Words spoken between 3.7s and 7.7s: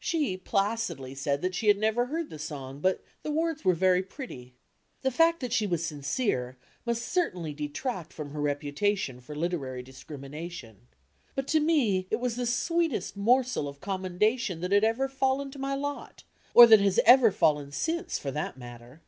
very pretty." The fact that she was sincere must certainly